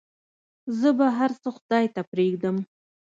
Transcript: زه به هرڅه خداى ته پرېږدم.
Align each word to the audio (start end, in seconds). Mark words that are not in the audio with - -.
زه 0.79 0.89
به 0.97 1.07
هرڅه 1.19 1.49
خداى 1.57 1.85
ته 1.95 2.01
پرېږدم. 2.11 2.55